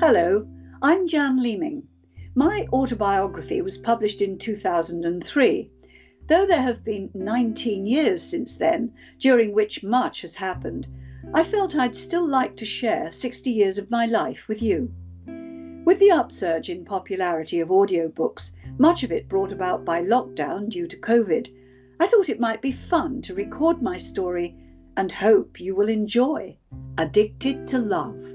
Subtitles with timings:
[0.00, 0.46] Hello,
[0.80, 1.82] I'm Jan Leeming.
[2.34, 5.70] My autobiography was published in 2003.
[6.26, 10.88] Though there have been 19 years since then, during which much has happened,
[11.34, 14.90] I felt I'd still like to share 60 years of my life with you.
[15.84, 20.86] With the upsurge in popularity of audiobooks, much of it brought about by lockdown due
[20.86, 21.54] to COVID,
[22.00, 24.56] I thought it might be fun to record my story
[24.96, 26.56] and hope you will enjoy
[26.96, 28.29] Addicted to Love.